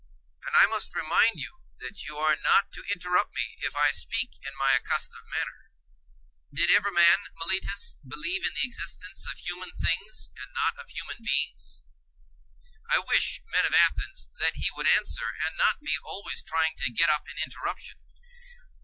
[0.43, 4.31] And I must remind you that you are not to interrupt me if I speak
[4.43, 5.69] in my accustomed manner.
[6.51, 11.17] Did ever man, Meletus, believe in the existence of human things, and not of human
[11.23, 11.83] beings?…
[12.89, 16.91] I wish, men of Athens, that he would answer, and not be always trying to
[16.91, 17.99] get up an interruption.